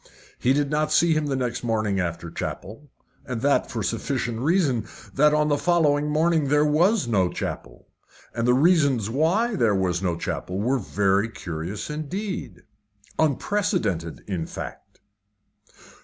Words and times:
He 0.39 0.51
did 0.53 0.71
not 0.71 0.91
see 0.91 1.13
him 1.13 1.27
the 1.27 1.35
next 1.35 1.63
morning 1.63 1.99
after 1.99 2.31
chapel, 2.31 2.89
and 3.23 3.41
that 3.41 3.69
for 3.69 3.83
the 3.83 3.87
sufficient 3.87 4.39
reason 4.39 4.87
that 5.13 5.31
on 5.31 5.47
the 5.47 5.59
following 5.59 6.09
morning 6.09 6.47
there 6.47 6.65
was 6.65 7.07
no 7.07 7.29
chapel. 7.29 7.87
And 8.33 8.47
the 8.47 8.55
reasons 8.55 9.11
why 9.11 9.55
there 9.55 9.75
was 9.75 10.01
no 10.01 10.15
chapel 10.15 10.57
were 10.59 10.79
very 10.79 11.29
curious 11.29 11.87
indeed 11.91 12.63
unprecedented, 13.19 14.23
in 14.25 14.47
fact. 14.47 15.01